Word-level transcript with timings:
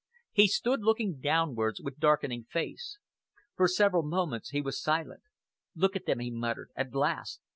He 0.31 0.47
stood 0.47 0.81
looking 0.81 1.19
downwards 1.19 1.79
with 1.79 1.99
darkening 1.99 2.45
face. 2.45 2.97
For 3.55 3.67
several 3.67 4.01
moments 4.01 4.49
he 4.49 4.59
was 4.59 4.81
silent. 4.81 5.21
"Look 5.75 5.95
at 5.95 6.07
them!" 6.07 6.17
he 6.17 6.31
muttered. 6.31 6.71
"At 6.75 6.95
last! 6.95 7.39